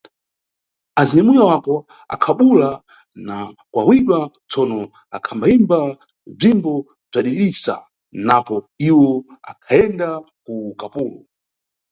[0.99, 1.75] Azinyamuya wako
[2.15, 2.69] akhabuwula
[3.27, 3.35] na
[3.71, 4.79] kuwawidwa, tsono
[5.17, 5.79] akhambayimba
[6.37, 6.73] bzimbo
[7.09, 7.75] bzadidisa
[8.27, 8.55] napo
[8.87, 9.09] iwo
[9.51, 10.07] akhayenda
[10.45, 11.17] ku ukapolo.